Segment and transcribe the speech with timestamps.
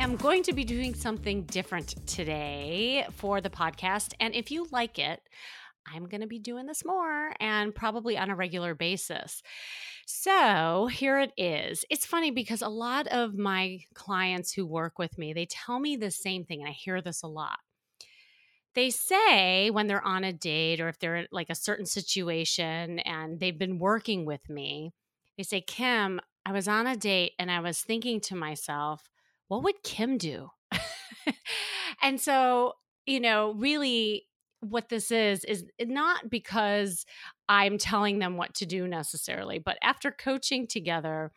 [0.00, 4.14] Am going to be doing something different today for the podcast.
[4.18, 5.20] And if you like it,
[5.86, 9.42] I'm going to be doing this more and probably on a regular basis.
[10.06, 11.84] So here it is.
[11.90, 15.96] It's funny because a lot of my clients who work with me, they tell me
[15.96, 17.58] the same thing, and I hear this a lot.
[18.74, 23.00] They say when they're on a date or if they're in like a certain situation
[23.00, 24.92] and they've been working with me,
[25.36, 29.10] they say, Kim, I was on a date and I was thinking to myself,
[29.50, 30.48] what would Kim do?
[32.02, 34.28] and so, you know, really
[34.60, 37.04] what this is is not because
[37.48, 41.32] I'm telling them what to do necessarily, but after coaching together,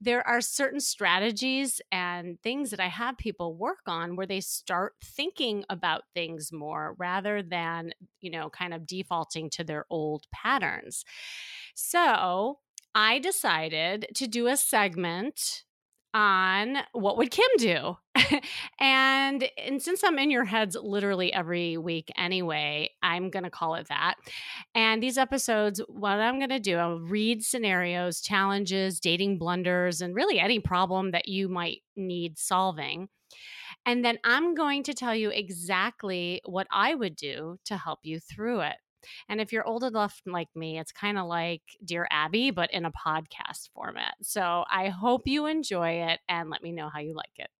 [0.00, 4.94] there are certain strategies and things that I have people work on where they start
[5.04, 11.04] thinking about things more rather than, you know, kind of defaulting to their old patterns.
[11.76, 12.58] So
[12.96, 15.62] I decided to do a segment
[16.14, 17.96] on what would Kim do?
[18.80, 23.74] and and since I'm in your heads literally every week anyway, I'm going to call
[23.74, 24.14] it that.
[24.74, 30.14] And these episodes what I'm going to do, I'll read scenarios, challenges, dating blunders and
[30.14, 33.08] really any problem that you might need solving.
[33.86, 38.20] And then I'm going to tell you exactly what I would do to help you
[38.20, 38.76] through it.
[39.28, 42.84] And if you're old enough like me, it's kind of like Dear Abby, but in
[42.84, 44.14] a podcast format.
[44.22, 47.50] So I hope you enjoy it and let me know how you like it.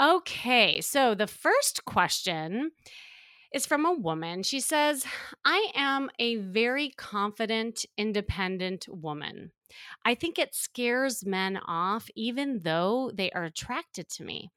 [0.00, 2.70] Okay, so the first question
[3.52, 4.42] is from a woman.
[4.42, 5.04] She says,
[5.44, 9.52] I am a very confident, independent woman.
[10.04, 14.50] I think it scares men off, even though they are attracted to me.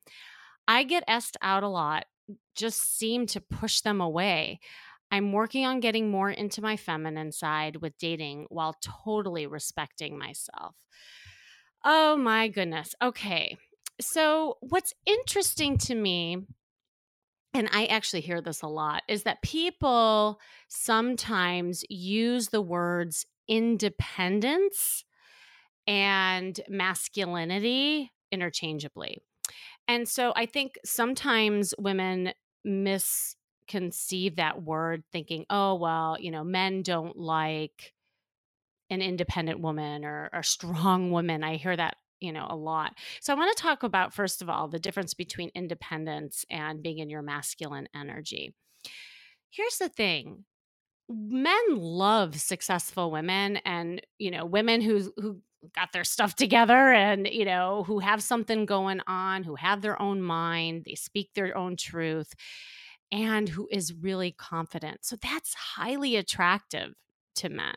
[0.68, 2.06] I get asked out a lot,
[2.56, 4.60] just seem to push them away.
[5.14, 10.76] I'm working on getting more into my feminine side with dating while totally respecting myself.
[11.86, 12.96] Oh my goodness.
[13.00, 13.56] Okay.
[14.02, 16.48] So, what's interesting to me,
[17.54, 25.06] and I actually hear this a lot, is that people sometimes use the words independence
[25.86, 29.20] and masculinity interchangeably.
[29.88, 32.34] And so I think sometimes women
[32.66, 33.36] miss
[33.68, 37.94] conceive that word thinking, oh, well, you know, men don't like
[38.90, 41.44] an independent woman or a strong woman.
[41.44, 42.94] I hear that, you know, a lot.
[43.22, 47.00] So I want to talk about, first of all, the difference between independence and being
[47.00, 48.54] in your masculine energy.
[49.50, 50.46] Here's the thing
[51.10, 55.40] men love successful women and you know women who who
[55.76, 60.02] got their stuff together and you know who have something going on who have their
[60.02, 62.34] own mind they speak their own truth
[63.14, 65.06] and who is really confident.
[65.06, 66.94] So that's highly attractive
[67.36, 67.76] to men.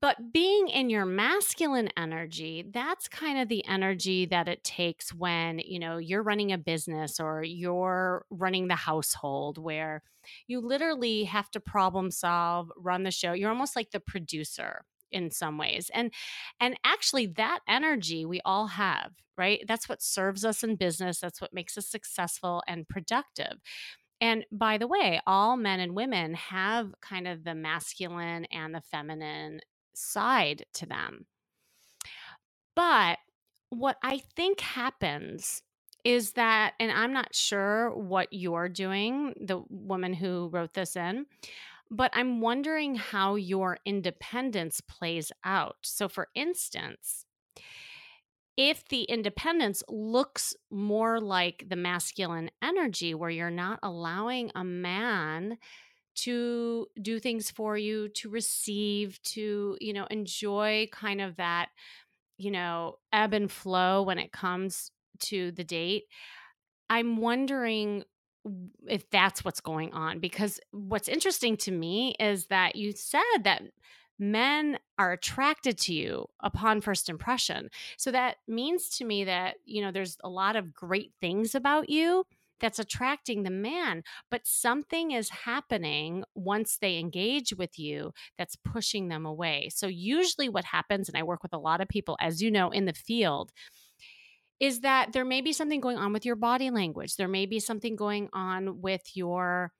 [0.00, 5.60] But being in your masculine energy, that's kind of the energy that it takes when,
[5.60, 10.02] you know, you're running a business or you're running the household where
[10.46, 13.32] you literally have to problem solve, run the show.
[13.32, 16.12] You're almost like the producer in some ways and
[16.60, 19.62] and actually that energy we all have right?
[19.68, 23.58] That's what serves us in business that's what makes us successful and productive
[24.20, 28.80] and by the way all men and women have kind of the masculine and the
[28.80, 29.60] feminine
[29.94, 31.26] side to them.
[32.74, 33.18] But
[33.70, 35.62] what i think happens
[36.04, 41.26] is that and i'm not sure what you're doing the woman who wrote this in
[41.90, 45.76] but I'm wondering how your independence plays out.
[45.82, 47.24] So, for instance,
[48.56, 55.58] if the independence looks more like the masculine energy, where you're not allowing a man
[56.16, 61.68] to do things for you, to receive, to, you know, enjoy kind of that,
[62.36, 64.90] you know, ebb and flow when it comes
[65.20, 66.04] to the date.
[66.90, 68.02] I'm wondering
[68.86, 73.62] if that's what's going on because what's interesting to me is that you said that
[74.18, 77.70] men are attracted to you upon first impression.
[77.96, 81.88] So that means to me that you know there's a lot of great things about
[81.88, 82.24] you
[82.60, 84.02] that's attracting the man
[84.32, 89.68] but something is happening once they engage with you that's pushing them away.
[89.72, 92.70] So usually what happens and i work with a lot of people as you know
[92.70, 93.52] in the field
[94.60, 97.16] is that there may be something going on with your body language.
[97.16, 99.72] There may be something going on with your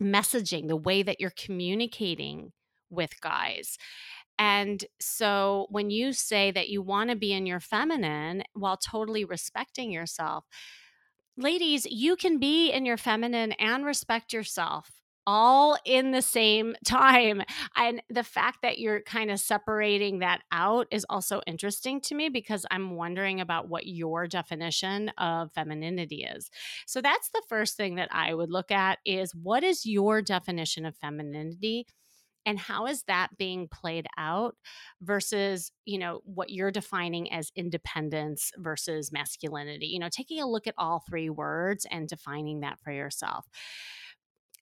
[0.00, 2.52] messaging, the way that you're communicating
[2.90, 3.78] with guys.
[4.38, 9.24] And so when you say that you want to be in your feminine while totally
[9.24, 10.44] respecting yourself,
[11.36, 14.90] ladies, you can be in your feminine and respect yourself
[15.26, 17.42] all in the same time.
[17.76, 22.28] And the fact that you're kind of separating that out is also interesting to me
[22.28, 26.50] because I'm wondering about what your definition of femininity is.
[26.86, 30.86] So that's the first thing that I would look at is what is your definition
[30.86, 31.86] of femininity?
[32.46, 34.54] and how is that being played out
[35.02, 40.66] versus you know what you're defining as independence versus masculinity you know taking a look
[40.66, 43.46] at all three words and defining that for yourself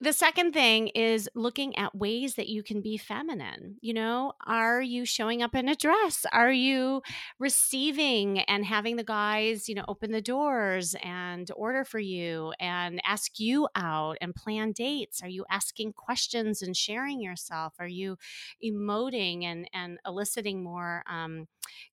[0.04, 3.76] the second thing is looking at ways that you can be feminine.
[3.80, 6.26] You know, are you showing up in a dress?
[6.30, 7.02] Are you
[7.38, 13.00] receiving and having the guys, you know, open the doors and order for you and
[13.06, 15.22] ask you out and plan dates?
[15.22, 17.72] Are you asking questions and sharing yourself?
[17.78, 18.18] Are you
[18.62, 21.48] emoting and and eliciting more um,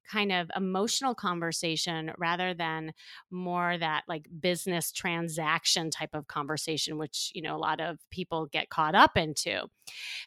[0.10, 2.94] kind of emotional conversation rather than
[3.30, 8.48] more that like business transaction type of conversation, which, you know, a lot of people
[8.48, 9.62] get caught up into.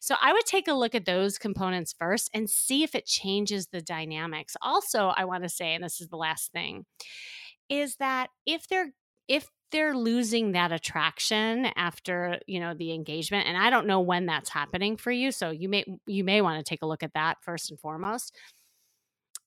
[0.01, 3.69] So I would take a look at those components first and see if it changes
[3.69, 4.57] the dynamics.
[4.63, 6.87] Also, I want to say, and this is the last thing,
[7.69, 8.93] is that if they're
[9.29, 14.27] if they're losing that attraction after you know the engagement and i don't know when
[14.27, 17.15] that's happening for you so you may you may want to take a look at
[17.15, 18.37] that first and foremost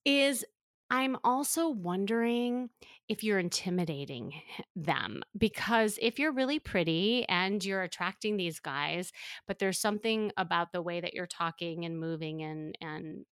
[0.07, 0.45] is
[0.89, 2.69] I'm also wondering
[3.09, 4.33] if you're intimidating
[4.75, 9.11] them because if you're really pretty and you're attracting these guys,
[9.47, 13.25] but there's something about the way that you're talking and moving and and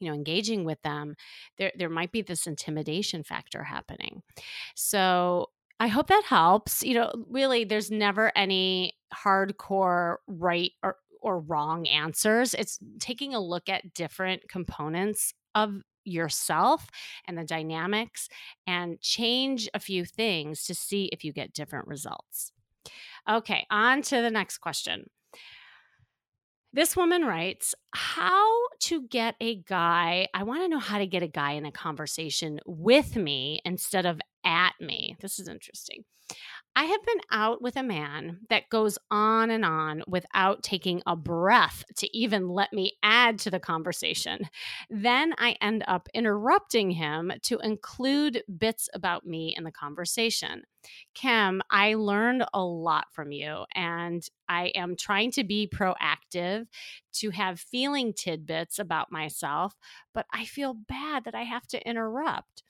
[0.00, 1.16] you know engaging with them,
[1.58, 4.22] there there might be this intimidation factor happening.
[4.74, 5.50] So
[5.80, 6.82] I hope that helps.
[6.82, 12.54] You know, really there's never any hardcore right or or wrong answers.
[12.54, 16.86] It's taking a look at different components of yourself
[17.26, 18.28] and the dynamics
[18.66, 22.52] and change a few things to see if you get different results.
[23.28, 25.08] Okay, on to the next question.
[26.72, 30.28] This woman writes, How to get a guy?
[30.32, 34.06] I want to know how to get a guy in a conversation with me instead
[34.06, 35.16] of at me.
[35.20, 36.04] This is interesting.
[36.80, 41.14] I have been out with a man that goes on and on without taking a
[41.14, 44.48] breath to even let me add to the conversation.
[44.88, 50.62] Then I end up interrupting him to include bits about me in the conversation.
[51.12, 56.66] Kim, I learned a lot from you, and I am trying to be proactive
[57.16, 59.76] to have feeling tidbits about myself,
[60.14, 62.62] but I feel bad that I have to interrupt.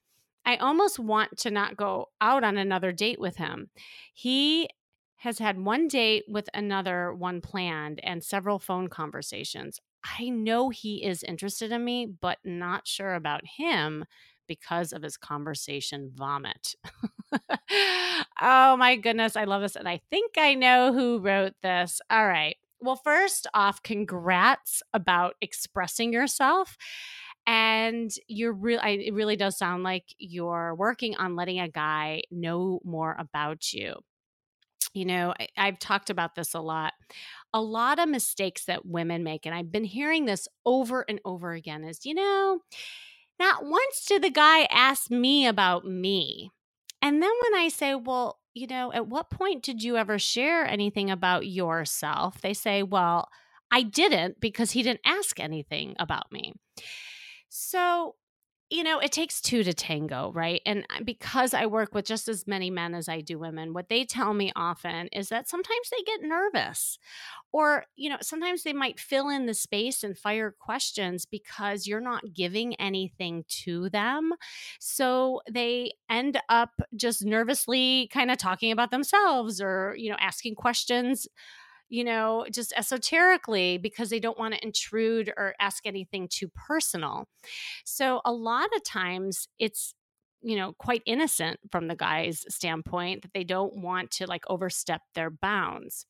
[0.45, 3.71] I almost want to not go out on another date with him.
[4.13, 4.69] He
[5.17, 9.79] has had one date with another one planned and several phone conversations.
[10.19, 14.07] I know he is interested in me, but not sure about him
[14.49, 16.75] because of his conversation vomit.
[18.41, 19.77] oh my goodness, I love this.
[19.77, 22.01] And I think I know who wrote this.
[22.11, 22.57] All right.
[22.81, 26.79] Well, first off, congrats about expressing yourself
[27.51, 32.79] and you're really it really does sound like you're working on letting a guy know
[32.85, 33.95] more about you.
[34.95, 36.93] You know I, i've talked about this a lot.
[37.53, 41.51] A lot of mistakes that women make and i've been hearing this over and over
[41.53, 42.61] again is you know
[43.41, 46.53] not once did the guy ask me about me.
[47.03, 50.65] And then when i say well you know at what point did you ever share
[50.69, 52.41] anything about yourself?
[52.43, 53.29] they say well
[53.73, 56.53] i didn't because he didn't ask anything about me
[57.51, 58.15] so,
[58.71, 60.63] you know, it takes two to tango, right?
[60.65, 63.89] And uh, because I work with just as many men as I do women, what
[63.89, 66.97] they tell me often is that sometimes they get nervous
[67.53, 72.01] or, you know, sometimes they might fill in the space and fire questions because you're
[72.01, 74.33] not giving anything to them.
[74.79, 80.55] So they end up just nervously kind of talking about themselves or, you know, asking
[80.55, 81.27] questions
[81.91, 87.27] you know, just esoterically because they don't want to intrude or ask anything too personal.
[87.85, 89.95] So a lot of times it's
[90.43, 95.03] you know quite innocent from the guy's standpoint that they don't want to like overstep
[95.15, 96.07] their bounds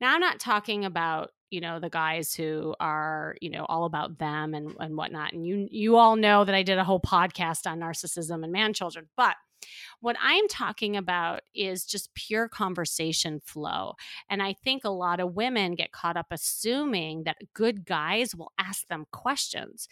[0.00, 4.18] now i'm not talking about you know the guys who are you know all about
[4.18, 7.66] them and and whatnot and you you all know that i did a whole podcast
[7.66, 9.34] on narcissism and man children but
[10.00, 13.94] what I'm talking about is just pure conversation flow.
[14.28, 18.52] And I think a lot of women get caught up assuming that good guys will
[18.58, 19.88] ask them questions.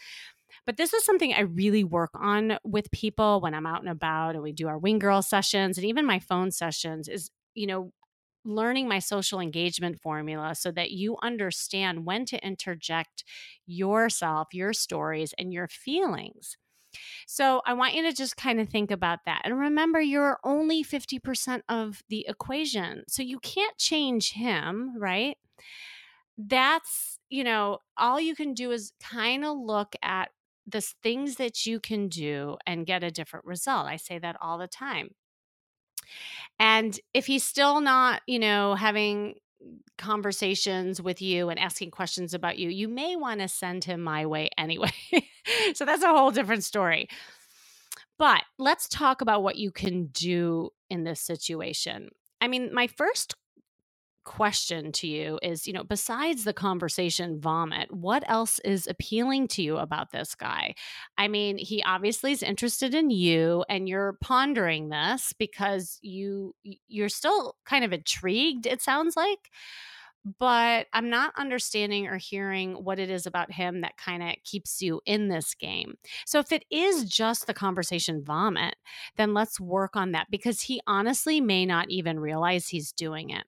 [0.64, 4.34] But this is something I really work on with people when I'm out and about
[4.34, 7.92] and we do our wing girl sessions and even my phone sessions is, you know,
[8.44, 13.25] learning my social engagement formula so that you understand when to interject
[13.66, 16.56] yourself, your stories, and your feelings.
[17.26, 19.42] So I want you to just kind of think about that.
[19.45, 23.04] And remember, you're only 50% of the equation.
[23.09, 25.37] So you can't change him, right?
[26.37, 30.30] That's, you know, all you can do is kind of look at
[30.66, 33.87] the things that you can do and get a different result.
[33.87, 35.11] I say that all the time.
[36.59, 39.35] And if he's still not, you know, having
[39.96, 44.26] conversations with you and asking questions about you, you may want to send him my
[44.26, 44.92] way anyway.
[45.75, 47.08] so that's a whole different story.
[48.18, 52.10] But let's talk about what you can do in this situation.
[52.40, 53.34] I mean, my first
[54.28, 59.62] question to you is you know besides the conversation vomit what else is appealing to
[59.62, 60.75] you about this guy?
[61.16, 67.08] I mean he obviously is interested in you and you're pondering this because you you're
[67.08, 69.50] still kind of intrigued it sounds like
[70.38, 74.82] but i'm not understanding or hearing what it is about him that kind of keeps
[74.82, 75.94] you in this game.
[76.26, 78.76] So if it is just the conversation vomit
[79.16, 83.44] then let's work on that because he honestly may not even realize he's doing it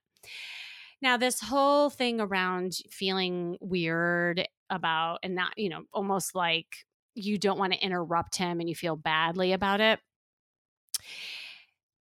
[1.01, 6.67] now, this whole thing around feeling weird about and not, you know, almost like
[7.15, 9.99] you don't want to interrupt him and you feel badly about it.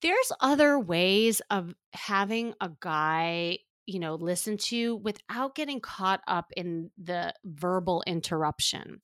[0.02, 6.52] There's other ways of having a guy, you know, listen to without getting caught up
[6.56, 9.00] in the verbal interruption.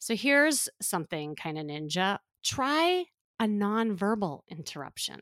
[0.00, 3.04] So here's something kind of ninja try
[3.38, 5.20] a nonverbal interruption.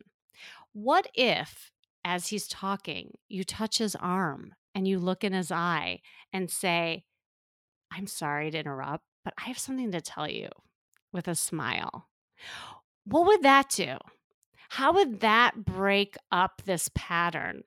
[0.73, 1.72] What if
[2.05, 6.01] as he's talking, you touch his arm and you look in his eye
[6.33, 7.05] and say,
[7.93, 10.49] I'm sorry to interrupt, but I have something to tell you
[11.13, 12.09] with a smile.
[13.05, 13.97] What would that do?
[14.71, 17.63] How would that break up this pattern?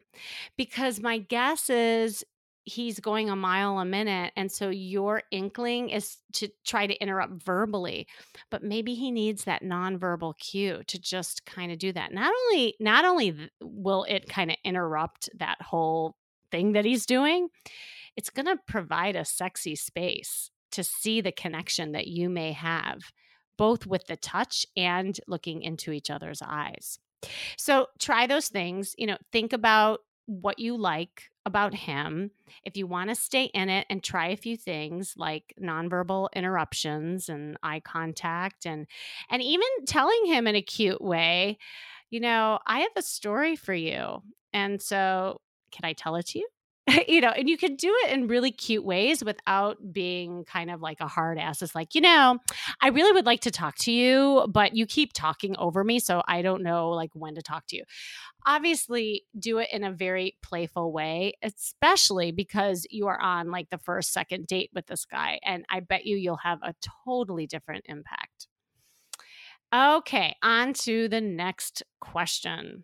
[0.57, 2.23] Because my guess is
[2.65, 7.43] he's going a mile a minute and so your inkling is to try to interrupt
[7.43, 8.07] verbally
[8.49, 12.11] but maybe he needs that nonverbal cue to just kind of do that.
[12.11, 16.17] Not only not only will it kind of interrupt that whole
[16.51, 17.49] thing that he's doing
[18.15, 22.99] it's going to provide a sexy space to see the connection that you may have
[23.57, 26.99] both with the touch and looking into each other's eyes.
[27.57, 32.31] So try those things you know think about what you like about him.
[32.63, 37.29] If you want to stay in it and try a few things like nonverbal interruptions
[37.29, 38.87] and eye contact and
[39.29, 41.57] and even telling him in a cute way,
[42.09, 44.23] you know, I have a story for you.
[44.53, 45.41] And so,
[45.71, 46.47] can I tell it to you?
[47.07, 50.81] you know, and you can do it in really cute ways without being kind of
[50.81, 51.61] like a hard ass.
[51.61, 52.37] It's like, you know,
[52.79, 55.99] I really would like to talk to you, but you keep talking over me.
[55.99, 57.83] So I don't know like when to talk to you.
[58.45, 63.79] Obviously, do it in a very playful way, especially because you are on like the
[63.79, 65.39] first, second date with this guy.
[65.43, 66.75] And I bet you you'll have a
[67.05, 68.47] totally different impact.
[69.73, 72.83] Okay, on to the next question.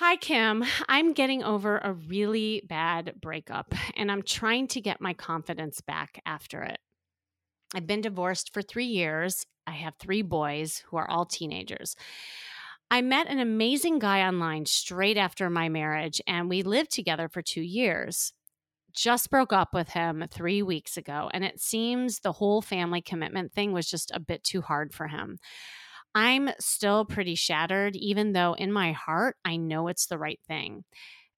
[0.00, 0.64] Hi, Kim.
[0.88, 6.22] I'm getting over a really bad breakup and I'm trying to get my confidence back
[6.24, 6.78] after it.
[7.74, 9.44] I've been divorced for three years.
[9.66, 11.96] I have three boys who are all teenagers.
[12.92, 17.42] I met an amazing guy online straight after my marriage, and we lived together for
[17.42, 18.32] two years.
[18.92, 23.52] Just broke up with him three weeks ago, and it seems the whole family commitment
[23.52, 25.40] thing was just a bit too hard for him.
[26.14, 30.84] I'm still pretty shattered, even though in my heart, I know it's the right thing.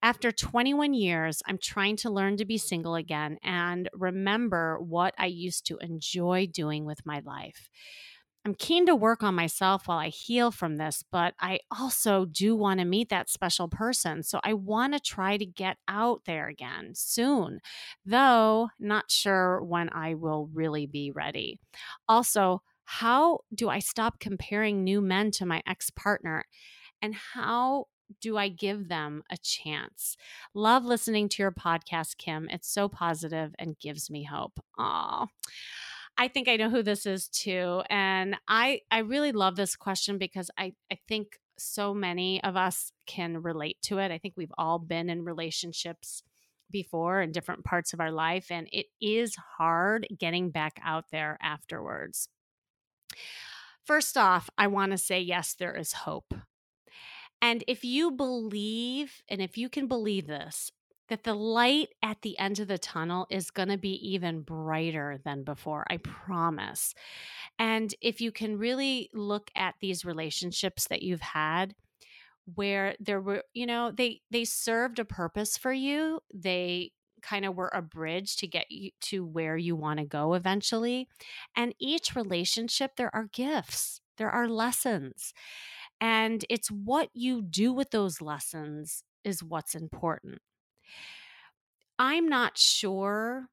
[0.03, 5.27] After 21 years, I'm trying to learn to be single again and remember what I
[5.27, 7.69] used to enjoy doing with my life.
[8.47, 12.57] I'm keen to work on myself while I heal from this, but I also do
[12.57, 14.23] want to meet that special person.
[14.23, 17.61] So I want to try to get out there again soon,
[18.07, 21.61] though not sure when I will really be ready.
[22.09, 22.63] Also,
[22.99, 26.45] how do I stop comparing new men to my ex partner?
[27.01, 27.85] And how
[28.21, 30.17] do I give them a chance?
[30.55, 32.49] Love listening to your podcast, Kim.
[32.51, 34.59] It's so positive and gives me hope.
[34.77, 35.29] Aw.
[36.19, 37.83] I think I know who this is too.
[37.89, 42.91] And I I really love this question because I, I think so many of us
[43.07, 44.11] can relate to it.
[44.11, 46.25] I think we've all been in relationships
[46.73, 51.39] before in different parts of our life, and it is hard getting back out there
[51.41, 52.29] afterwards.
[53.85, 56.35] First off, I want to say yes, there is hope.
[57.43, 60.71] And if you believe, and if you can believe this,
[61.09, 65.19] that the light at the end of the tunnel is going to be even brighter
[65.25, 66.95] than before, I promise.
[67.59, 71.75] And if you can really look at these relationships that you've had,
[72.55, 76.91] where there were you know they they served a purpose for you they
[77.23, 81.09] kind of were a bridge to get you to where you want to go eventually
[81.57, 85.33] and each relationship there are gifts there are lessons
[86.01, 90.41] and it's what you do with those lessons is what's important
[91.99, 93.49] i'm not sure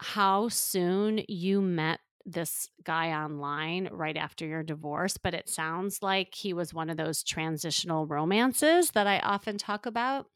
[0.00, 6.34] how soon you met this guy online right after your divorce, but it sounds like
[6.34, 10.26] he was one of those transitional romances that I often talk about.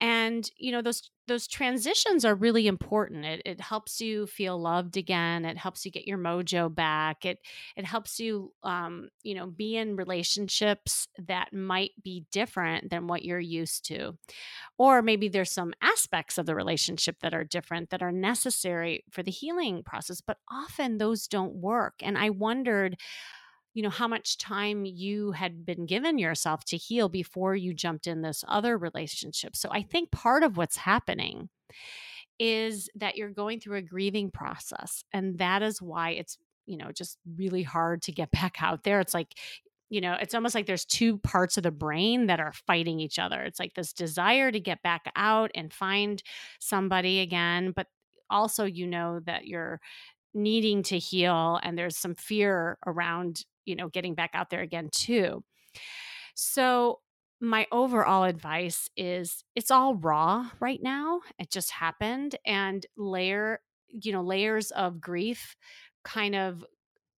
[0.00, 3.24] And you know those those transitions are really important.
[3.24, 5.44] It it helps you feel loved again.
[5.44, 7.24] It helps you get your mojo back.
[7.24, 7.38] It
[7.76, 13.24] it helps you um, you know be in relationships that might be different than what
[13.24, 14.16] you're used to.
[14.78, 19.22] Or maybe there's some aspects of the relationship that are different that are necessary for
[19.22, 21.94] the healing process, but often those don't work.
[22.02, 22.96] And I wondered
[23.76, 28.06] you know how much time you had been given yourself to heal before you jumped
[28.06, 29.54] in this other relationship.
[29.54, 31.50] So i think part of what's happening
[32.38, 36.90] is that you're going through a grieving process and that is why it's you know
[36.90, 38.98] just really hard to get back out there.
[39.00, 39.34] It's like
[39.90, 43.18] you know it's almost like there's two parts of the brain that are fighting each
[43.18, 43.42] other.
[43.42, 46.22] It's like this desire to get back out and find
[46.60, 47.88] somebody again but
[48.30, 49.80] also you know that you're
[50.32, 54.88] needing to heal and there's some fear around you know getting back out there again
[54.92, 55.42] too
[56.34, 57.00] so
[57.40, 64.12] my overall advice is it's all raw right now it just happened and layer you
[64.12, 65.56] know layers of grief
[66.04, 66.64] kind of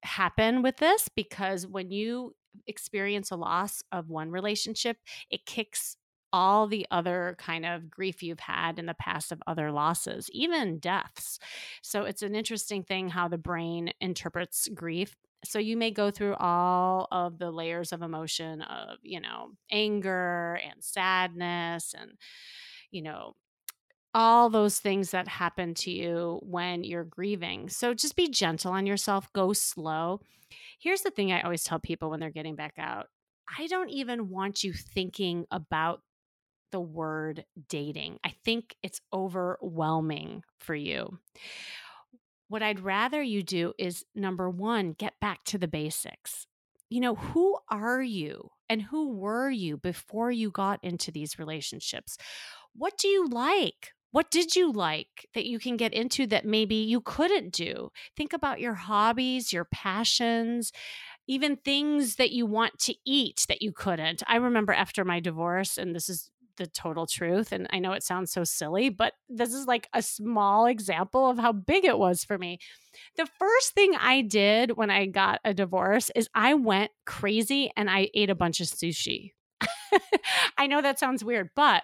[0.03, 2.35] happen with this because when you
[2.65, 4.97] experience a loss of one relationship
[5.29, 5.97] it kicks
[6.33, 10.79] all the other kind of grief you've had in the past of other losses, even
[10.79, 11.39] deaths.
[11.81, 15.15] So it's an interesting thing how the brain interprets grief.
[15.44, 20.60] So you may go through all of the layers of emotion of, you know, anger
[20.63, 22.12] and sadness and,
[22.91, 23.36] you know,
[24.13, 27.69] all those things that happen to you when you're grieving.
[27.69, 30.21] So just be gentle on yourself, go slow.
[30.80, 33.08] Here's the thing I always tell people when they're getting back out
[33.58, 36.02] I don't even want you thinking about
[36.71, 38.19] the word dating.
[38.23, 41.17] I think it's overwhelming for you.
[42.49, 46.47] What I'd rather you do is number one, get back to the basics.
[46.89, 52.17] You know, who are you and who were you before you got into these relationships?
[52.73, 53.91] What do you like?
[54.12, 57.91] What did you like that you can get into that maybe you couldn't do?
[58.15, 60.71] Think about your hobbies, your passions,
[61.27, 64.23] even things that you want to eat that you couldn't.
[64.25, 67.52] I remember after my divorce, and this is the total truth.
[67.52, 71.38] And I know it sounds so silly, but this is like a small example of
[71.38, 72.60] how big it was for me.
[73.15, 77.89] The first thing I did when I got a divorce is I went crazy and
[77.89, 79.32] I ate a bunch of sushi.
[80.58, 81.84] I know that sounds weird, but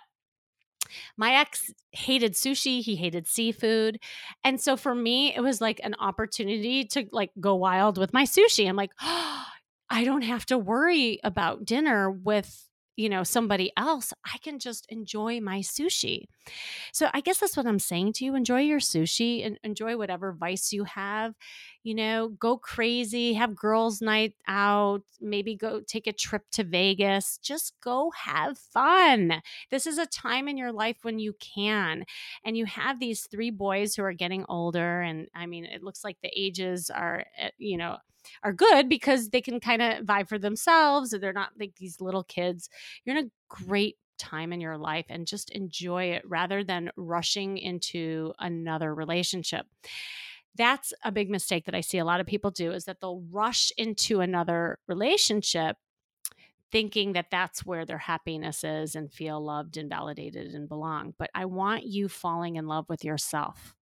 [1.17, 3.99] my ex hated sushi he hated seafood
[4.43, 8.23] and so for me it was like an opportunity to like go wild with my
[8.23, 9.45] sushi i'm like oh,
[9.89, 14.85] i don't have to worry about dinner with you know somebody else i can just
[14.89, 16.25] enjoy my sushi.
[16.91, 20.31] So i guess that's what i'm saying to you enjoy your sushi and enjoy whatever
[20.33, 21.33] vice you have
[21.83, 27.37] you know go crazy have girls night out maybe go take a trip to vegas
[27.41, 29.41] just go have fun.
[29.71, 32.05] This is a time in your life when you can
[32.45, 36.03] and you have these three boys who are getting older and i mean it looks
[36.03, 37.97] like the ages are eh, you know
[38.43, 41.11] are good because they can kind of vibe for themselves.
[41.11, 42.69] They're not like these little kids.
[43.03, 47.57] You're in a great time in your life and just enjoy it rather than rushing
[47.57, 49.65] into another relationship.
[50.55, 53.23] That's a big mistake that I see a lot of people do is that they'll
[53.31, 55.77] rush into another relationship
[56.71, 61.13] thinking that that's where their happiness is and feel loved and validated and belong.
[61.19, 63.75] But I want you falling in love with yourself.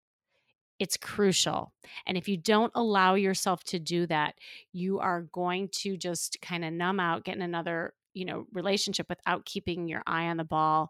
[0.79, 1.73] It's crucial.
[2.05, 4.35] And if you don't allow yourself to do that,
[4.71, 9.07] you are going to just kind of numb out, get in another, you know, relationship
[9.09, 10.89] without keeping your eye on the ball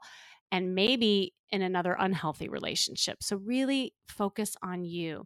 [0.51, 3.23] and maybe in another unhealthy relationship.
[3.23, 5.25] So really focus on you.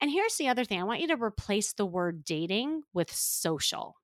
[0.00, 0.80] And here's the other thing.
[0.80, 3.96] I want you to replace the word dating with social.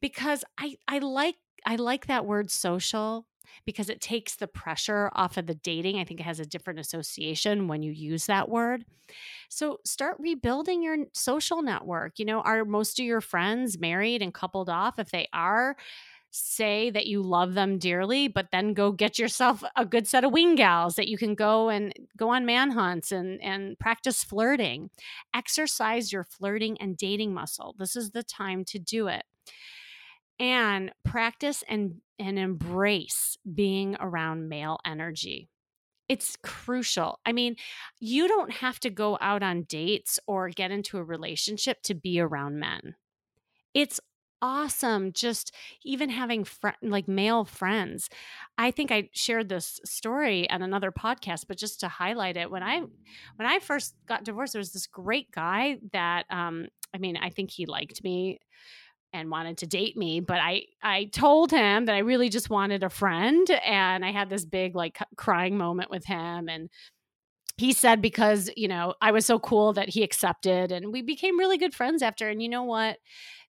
[0.00, 3.26] Because I I like I like that word social
[3.64, 5.98] because it takes the pressure off of the dating.
[5.98, 8.84] I think it has a different association when you use that word.
[9.48, 12.18] So start rebuilding your social network.
[12.18, 14.98] You know, are most of your friends married and coupled off?
[14.98, 15.76] If they are,
[16.32, 20.32] say that you love them dearly, but then go get yourself a good set of
[20.32, 24.88] wing gals that you can go and go on man hunts and, and practice flirting.
[25.34, 27.74] Exercise your flirting and dating muscle.
[27.78, 29.24] This is the time to do it.
[30.40, 35.48] And practice and and embrace being around male energy.
[36.08, 37.18] It's crucial.
[37.24, 37.56] I mean,
[37.98, 42.20] you don't have to go out on dates or get into a relationship to be
[42.20, 42.96] around men.
[43.74, 44.00] It's
[44.42, 45.54] awesome just
[45.84, 48.10] even having fr- like male friends.
[48.58, 52.62] I think I shared this story on another podcast, but just to highlight it, when
[52.62, 57.16] I when I first got divorced, there was this great guy that um I mean,
[57.16, 58.40] I think he liked me
[59.12, 62.82] and wanted to date me but i i told him that i really just wanted
[62.82, 66.68] a friend and i had this big like crying moment with him and
[67.56, 71.38] he said because you know i was so cool that he accepted and we became
[71.38, 72.98] really good friends after and you know what?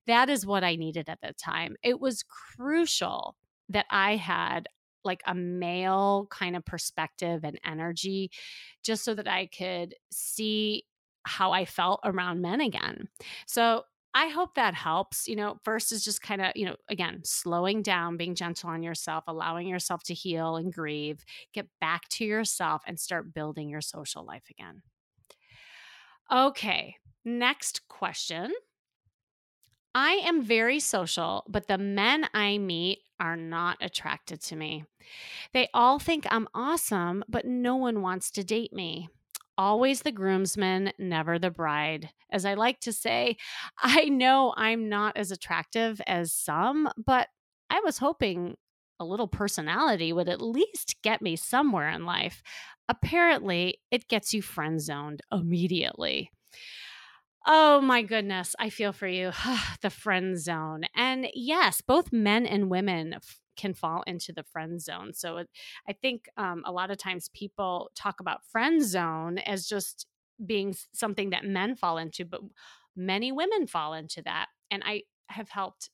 [0.06, 1.76] That is what i needed at the time.
[1.82, 3.36] It was crucial
[3.70, 4.68] that i had
[5.04, 8.30] like a male kind of perspective and energy
[8.82, 10.84] just so that i could see
[11.24, 13.08] how i felt around men again.
[13.46, 15.26] So I hope that helps.
[15.26, 18.82] You know, first is just kind of, you know, again, slowing down, being gentle on
[18.82, 23.80] yourself, allowing yourself to heal and grieve, get back to yourself and start building your
[23.80, 24.82] social life again.
[26.30, 28.52] Okay, next question.
[29.94, 34.84] I am very social, but the men I meet are not attracted to me.
[35.52, 39.08] They all think I'm awesome, but no one wants to date me
[39.56, 42.10] always the groomsman, never the bride.
[42.30, 43.36] As I like to say,
[43.82, 47.28] I know I'm not as attractive as some, but
[47.70, 48.56] I was hoping
[49.00, 52.42] a little personality would at least get me somewhere in life.
[52.88, 56.30] Apparently, it gets you friend zoned immediately.
[57.46, 59.32] Oh my goodness, I feel for you.
[59.82, 60.84] the friend zone.
[60.94, 63.16] And yes, both men and women
[63.56, 65.12] can fall into the friend zone.
[65.14, 65.48] So it,
[65.88, 70.06] I think um, a lot of times people talk about friend zone as just
[70.44, 72.40] being something that men fall into, but
[72.96, 74.46] many women fall into that.
[74.70, 75.90] And I have helped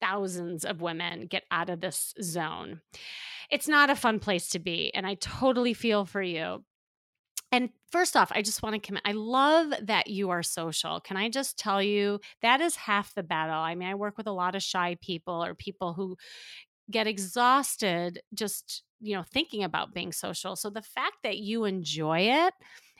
[0.00, 2.80] thousands of women get out of this zone.
[3.50, 4.92] It's not a fun place to be.
[4.94, 6.64] And I totally feel for you.
[7.52, 9.02] And first off, I just want to commit.
[9.06, 11.00] I love that you are social.
[11.00, 13.54] Can I just tell you that is half the battle?
[13.54, 16.16] I mean, I work with a lot of shy people or people who
[16.90, 20.56] get exhausted just, you know, thinking about being social.
[20.56, 22.54] So the fact that you enjoy it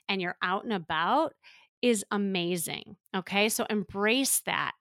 [0.09, 1.35] and you're out and about
[1.83, 2.97] is amazing.
[3.15, 3.49] Okay.
[3.49, 4.73] So embrace that.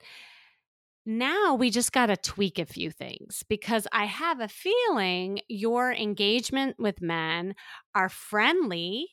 [1.06, 5.94] Now we just got to tweak a few things because I have a feeling your
[5.94, 7.54] engagement with men
[7.94, 9.10] are friendly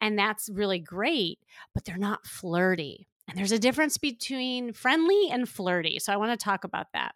[0.00, 1.38] and that's really great,
[1.74, 3.06] but they're not flirty.
[3.28, 5.98] And there's a difference between friendly and flirty.
[5.98, 7.14] So I want to talk about that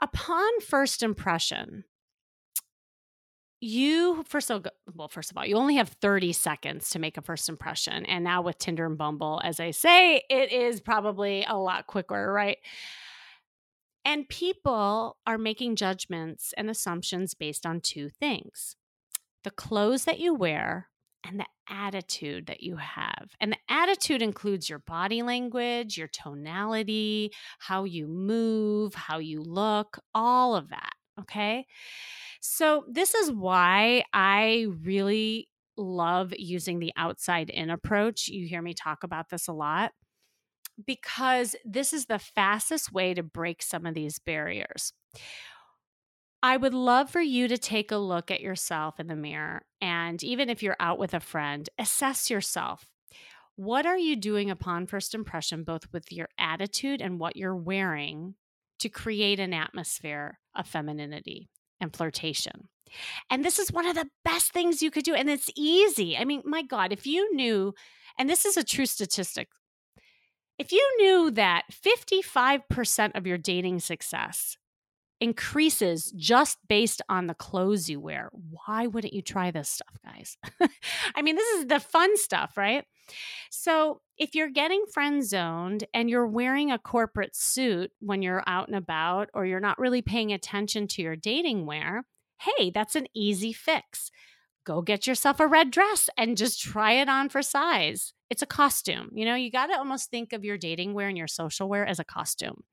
[0.00, 1.84] upon first impression,
[3.60, 7.16] you first of all, well, first of all, you only have 30 seconds to make
[7.16, 8.06] a first impression.
[8.06, 12.32] And now with Tinder and Bumble, as I say, it is probably a lot quicker,
[12.32, 12.58] right?
[14.04, 18.76] And people are making judgments and assumptions based on two things
[19.44, 20.87] the clothes that you wear
[21.28, 23.30] and the attitude that you have.
[23.40, 29.98] And the attitude includes your body language, your tonality, how you move, how you look,
[30.14, 30.92] all of that.
[31.20, 31.66] Okay.
[32.40, 38.28] So, this is why I really love using the outside in approach.
[38.28, 39.92] You hear me talk about this a lot
[40.86, 44.92] because this is the fastest way to break some of these barriers.
[46.42, 49.62] I would love for you to take a look at yourself in the mirror.
[49.80, 52.86] And even if you're out with a friend, assess yourself.
[53.56, 58.34] What are you doing upon first impression, both with your attitude and what you're wearing,
[58.78, 61.48] to create an atmosphere of femininity
[61.80, 62.68] and flirtation?
[63.28, 65.14] And this is one of the best things you could do.
[65.14, 66.16] And it's easy.
[66.16, 67.74] I mean, my God, if you knew,
[68.16, 69.48] and this is a true statistic,
[70.56, 74.56] if you knew that 55% of your dating success
[75.20, 78.30] increases just based on the clothes you wear.
[78.32, 80.36] Why wouldn't you try this stuff, guys?
[81.14, 82.84] I mean, this is the fun stuff, right?
[83.50, 88.68] So, if you're getting friend zoned and you're wearing a corporate suit when you're out
[88.68, 92.04] and about, or you're not really paying attention to your dating wear,
[92.40, 94.10] hey, that's an easy fix.
[94.64, 98.12] Go get yourself a red dress and just try it on for size.
[98.28, 99.10] It's a costume.
[99.14, 101.86] You know, you got to almost think of your dating wear and your social wear
[101.86, 102.64] as a costume.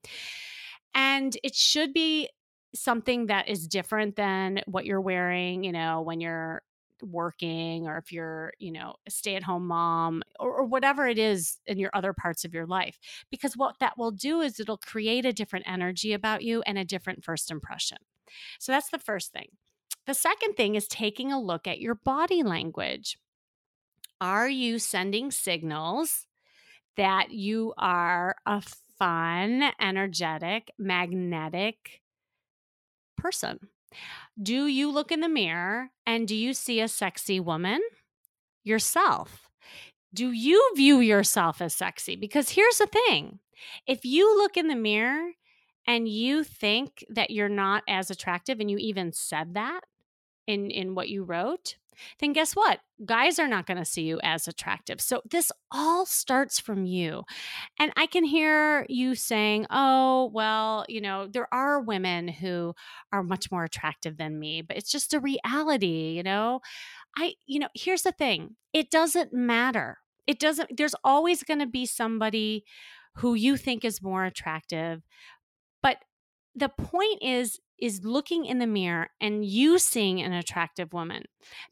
[0.95, 2.29] And it should be
[2.73, 6.61] something that is different than what you're wearing, you know, when you're
[7.01, 11.19] working or if you're, you know, a stay at home mom or, or, whatever it
[11.19, 12.97] is in your other parts of your life.
[13.29, 16.85] Because what that will do is it'll create a different energy about you and a
[16.85, 17.97] different first impression.
[18.59, 19.49] So that's the first thing.
[20.07, 23.17] The second thing is taking a look at your body language.
[24.21, 26.25] Are you sending signals
[26.95, 28.63] that you are a
[28.97, 32.01] fun, energetic, magnetic
[33.17, 33.59] person.
[34.41, 37.81] Do you look in the mirror and do you see a sexy woman?
[38.63, 39.49] Yourself.
[40.13, 42.15] Do you view yourself as sexy?
[42.15, 43.39] Because here's the thing
[43.87, 45.31] if you look in the mirror
[45.87, 49.81] and you think that you're not as attractive, and you even said that
[50.47, 51.75] in, in what you wrote,
[52.19, 52.79] then guess what?
[53.05, 55.01] Guys are not going to see you as attractive.
[55.01, 57.23] So this all starts from you.
[57.79, 62.73] And I can hear you saying, oh, well, you know, there are women who
[63.11, 66.61] are much more attractive than me, but it's just a reality, you know?
[67.17, 69.97] I, you know, here's the thing it doesn't matter.
[70.27, 72.65] It doesn't, there's always going to be somebody
[73.17, 75.01] who you think is more attractive.
[75.81, 75.97] But
[76.55, 81.23] the point is, is looking in the mirror and you seeing an attractive woman.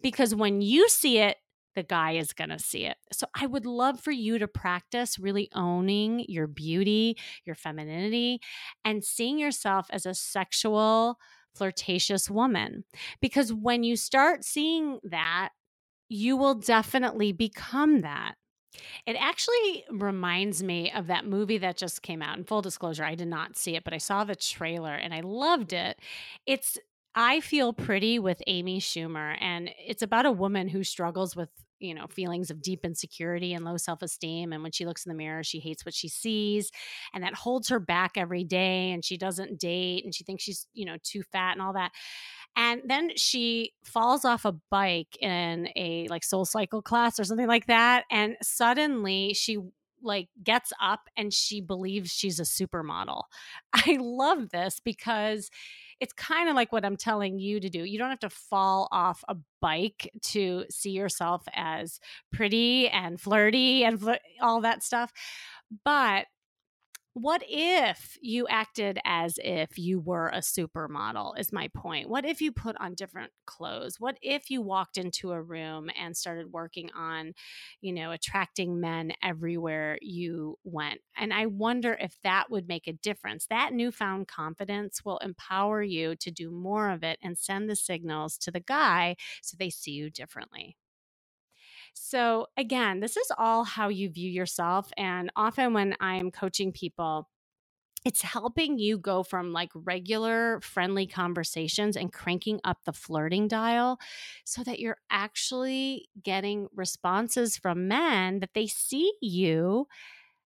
[0.01, 1.37] Because when you see it,
[1.75, 2.97] the guy is going to see it.
[3.11, 8.41] So I would love for you to practice really owning your beauty, your femininity,
[8.85, 11.17] and seeing yourself as a sexual,
[11.55, 12.83] flirtatious woman.
[13.21, 15.49] Because when you start seeing that,
[16.09, 18.35] you will definitely become that.
[19.05, 22.37] It actually reminds me of that movie that just came out.
[22.37, 25.21] In full disclosure, I did not see it, but I saw the trailer and I
[25.21, 25.97] loved it.
[26.45, 26.77] It's
[27.15, 31.93] I Feel Pretty with Amy Schumer, and it's about a woman who struggles with you
[31.93, 35.43] know feelings of deep insecurity and low self-esteem and when she looks in the mirror
[35.43, 36.71] she hates what she sees
[37.13, 40.67] and that holds her back every day and she doesn't date and she thinks she's
[40.73, 41.91] you know too fat and all that
[42.55, 47.47] and then she falls off a bike in a like soul cycle class or something
[47.47, 49.57] like that and suddenly she
[50.03, 53.23] like gets up and she believes she's a supermodel.
[53.73, 55.49] I love this because
[55.99, 57.83] it's kind of like what I'm telling you to do.
[57.83, 61.99] You don't have to fall off a bike to see yourself as
[62.31, 65.11] pretty and flirty and fl- all that stuff.
[65.83, 66.27] But
[67.13, 72.09] what if you acted as if you were a supermodel is my point.
[72.09, 73.99] What if you put on different clothes?
[73.99, 77.33] What if you walked into a room and started working on
[77.81, 81.01] you know attracting men everywhere you went?
[81.15, 83.45] And i wonder if that would make a difference.
[83.47, 88.37] That newfound confidence will empower you to do more of it and send the signals
[88.39, 90.77] to the guy so they see you differently
[91.93, 94.91] so, again, this is all how you view yourself.
[94.97, 97.29] And often when I am coaching people,
[98.05, 103.97] it's helping you go from like regular friendly conversations and cranking up the flirting dial
[104.43, 109.87] so that you're actually getting responses from men that they see you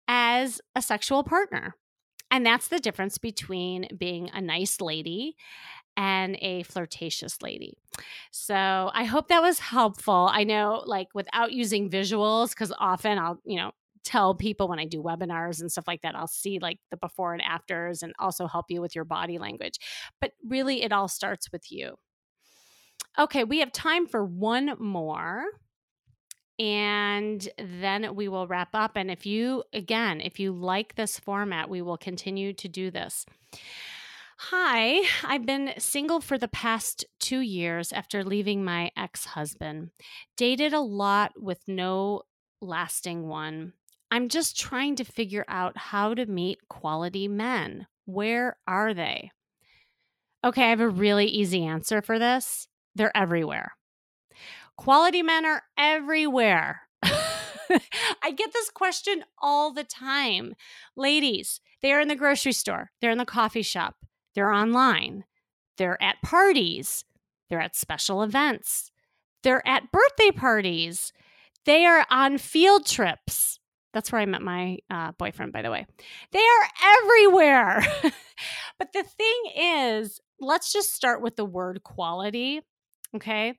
[0.07, 1.75] as a sexual partner.
[2.31, 5.37] And that's the difference between being a nice lady
[5.97, 7.79] and a flirtatious lady.
[8.31, 10.29] So I hope that was helpful.
[10.33, 13.73] I know, like, without using visuals, because often I'll, you know,
[14.05, 17.35] tell people when I do webinars and stuff like that, I'll see like the before
[17.35, 19.79] and afters and also help you with your body language.
[20.21, 21.97] But really, it all starts with you.
[23.19, 25.45] Okay, we have time for one more
[26.59, 28.93] and then we will wrap up.
[28.97, 33.27] And if you, again, if you like this format, we will continue to do this.
[34.41, 39.91] Hi, I've been single for the past two years after leaving my ex husband.
[40.37, 42.23] Dated a lot with no
[42.61, 43.73] lasting one.
[44.13, 47.89] I'm just trying to figure out how to meet quality men.
[48.05, 49.33] Where are they?
[50.45, 52.69] Okay, I have a really easy answer for this.
[52.95, 53.73] They're everywhere.
[54.77, 56.83] Quality men are everywhere.
[57.03, 60.55] I get this question all the time.
[60.97, 63.97] Ladies, they are in the grocery store, they're in the coffee shop,
[64.39, 65.25] they're online.
[65.79, 67.05] They're at parties.
[67.51, 68.93] They're at special events.
[69.43, 71.13] They're at birthday parties.
[71.67, 73.59] They are on field trips.
[73.93, 75.87] That's where I met my uh, boyfriend, by the way.
[76.31, 77.83] They are everywhere.
[78.79, 82.61] but the thing is, let's just start with the word quality.
[83.17, 83.55] Okay.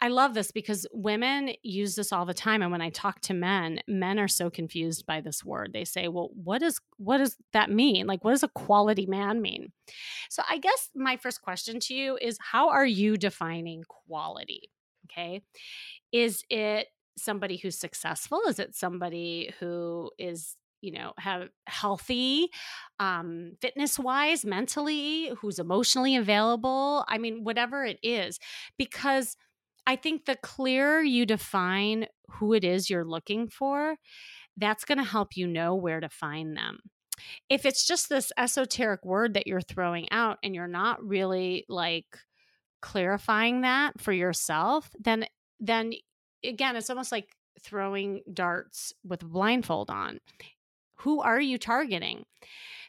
[0.00, 2.60] I love this because women use this all the time.
[2.60, 5.70] And when I talk to men, men are so confused by this word.
[5.72, 8.08] They say, well, what is what does that mean?
[8.08, 9.72] Like, what does a quality man mean?
[10.28, 14.70] So I guess my first question to you is how are you defining quality?
[15.06, 15.42] Okay.
[16.10, 18.42] Is it somebody who's successful?
[18.48, 22.48] Is it somebody who is you know have healthy
[22.98, 28.38] um fitness wise mentally who's emotionally available i mean whatever it is
[28.78, 29.36] because
[29.86, 33.96] i think the clearer you define who it is you're looking for
[34.60, 36.78] that's going to help you know where to find them.
[37.48, 42.06] If it's just this esoteric word that you're throwing out and you're not really like
[42.80, 45.26] clarifying that for yourself then
[45.58, 45.92] then
[46.42, 47.28] again it's almost like
[47.60, 50.18] throwing darts with a blindfold on
[51.00, 52.24] who are you targeting?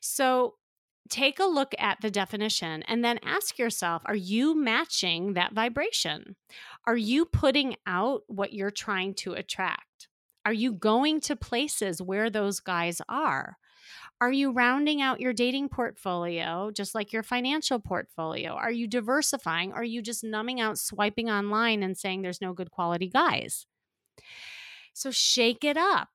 [0.01, 0.55] So
[1.09, 6.35] take a look at the definition and then ask yourself are you matching that vibration?
[6.87, 10.07] Are you putting out what you're trying to attract?
[10.45, 13.57] Are you going to places where those guys are?
[14.19, 18.51] Are you rounding out your dating portfolio just like your financial portfolio?
[18.51, 19.73] Are you diversifying?
[19.73, 23.65] Are you just numbing out swiping online and saying there's no good quality guys?
[24.93, 26.09] So shake it up.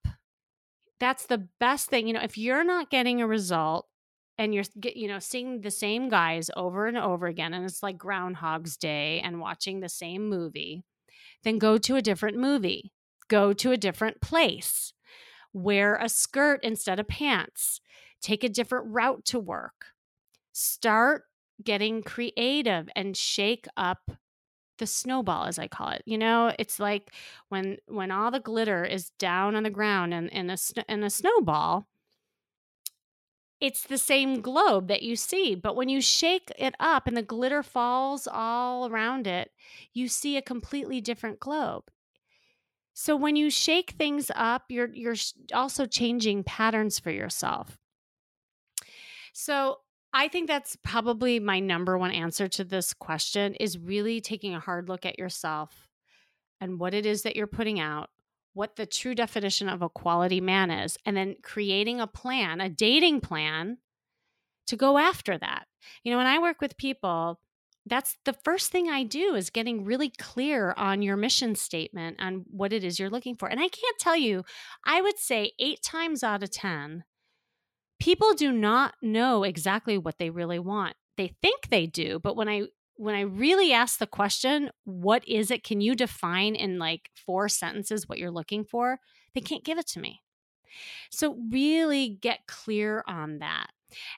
[0.99, 2.07] That's the best thing.
[2.07, 3.87] You know, if you're not getting a result
[4.39, 7.99] and you're you know seeing the same guys over and over again and it's like
[7.99, 10.85] groundhog's day and watching the same movie
[11.45, 12.93] then go to a different movie
[13.29, 14.93] go to a different place
[15.53, 17.81] wear a skirt instead of pants
[18.21, 19.87] take a different route to work
[20.53, 21.25] start
[21.63, 24.11] getting creative and shake up
[24.79, 27.13] the snowball as i call it you know it's like
[27.49, 30.57] when when all the glitter is down on the ground and in a
[30.89, 31.87] in a snowball
[33.61, 35.55] it's the same globe that you see.
[35.55, 39.51] But when you shake it up and the glitter falls all around it,
[39.95, 41.85] you see a completely different globe.
[42.93, 45.17] So when you shake things up, you're you're
[45.53, 47.79] also changing patterns for yourself.
[49.33, 49.81] So
[50.19, 54.61] I think that's probably my number one answer to this question is really taking a
[54.61, 55.91] hard look at yourself
[56.59, 58.09] and what it is that you're putting out
[58.55, 62.71] what the true definition of a quality man is, and then creating a plan, a
[62.71, 63.77] dating plan
[64.69, 65.67] to go after that.
[66.03, 67.39] You know, when I work with people,
[67.85, 72.47] that's the first thing I do is getting really clear on your mission statement and
[72.49, 73.49] what it is you're looking for.
[73.49, 74.45] And I can't tell you,
[74.83, 77.05] I would say eight times out of 10,
[77.99, 80.97] people do not know exactly what they really want.
[81.17, 82.65] They think they do, but when I
[82.99, 85.65] when I really ask the question, what is it?
[85.65, 89.01] Can you define in like four sentences what you're looking for?
[89.35, 90.23] They can't give it to me.
[91.11, 93.69] So really get clear on that.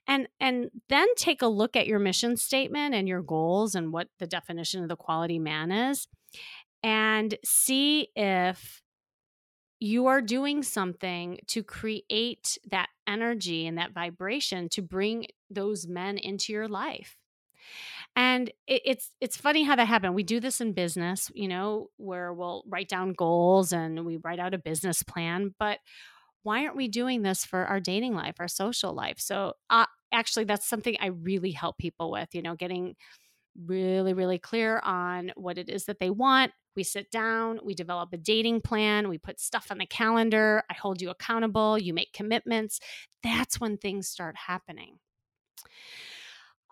[0.07, 4.09] And and then take a look at your mission statement and your goals and what
[4.19, 6.09] the definition of the quality man is
[6.83, 8.83] and see if
[9.81, 16.19] you are doing something to create that energy and that vibration to bring those men
[16.19, 17.17] into your life.
[18.17, 20.15] And it, it's it's funny how that happened.
[20.15, 24.39] We do this in business you know where we'll write down goals and we write
[24.41, 25.79] out a business plan but
[26.43, 29.21] why aren't we doing this for our dating life our social life?
[29.21, 32.97] So uh, actually that's something i really help people with you know getting
[33.67, 38.13] really really clear on what it is that they want we sit down we develop
[38.13, 42.13] a dating plan we put stuff on the calendar i hold you accountable you make
[42.13, 42.79] commitments
[43.23, 44.99] that's when things start happening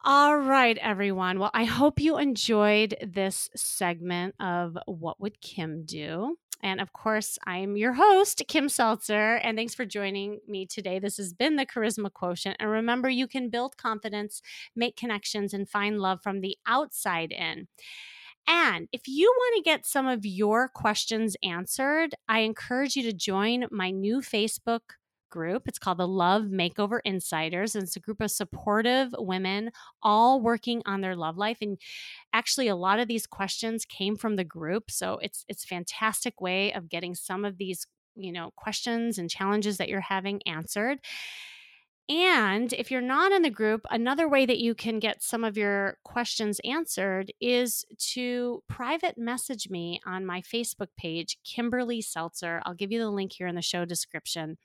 [0.09, 1.41] all right, everyone.
[1.41, 6.37] Well, I hope you enjoyed this segment of What Would Kim Do?
[6.63, 9.37] And of course, I'm your host, Kim Seltzer.
[9.37, 10.99] And thanks for joining me today.
[10.99, 12.57] This has been the Charisma Quotient.
[12.59, 14.43] And remember, you can build confidence,
[14.75, 17.69] make connections, and find love from the outside in.
[18.49, 23.13] And if you want to get some of your questions answered, I encourage you to
[23.13, 24.81] join my new Facebook
[25.31, 25.65] group.
[25.67, 29.71] It's called the Love Makeover Insiders, and it's a group of supportive women
[30.03, 31.59] all working on their love life.
[31.61, 31.79] And
[32.33, 36.73] actually, a lot of these questions came from the group, so it's it's fantastic way
[36.73, 37.87] of getting some of these
[38.17, 40.99] you know questions and challenges that you're having answered.
[42.09, 45.57] And if you're not in the group, another way that you can get some of
[45.57, 52.63] your questions answered is to private message me on my Facebook page, Kimberly Seltzer.
[52.65, 54.57] I'll give you the link here in the show description.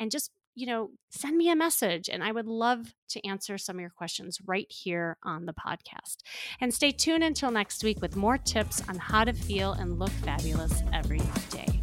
[0.00, 2.08] And just, you know, send me a message.
[2.08, 6.16] And I would love to answer some of your questions right here on the podcast.
[6.60, 10.10] And stay tuned until next week with more tips on how to feel and look
[10.10, 11.79] fabulous every day.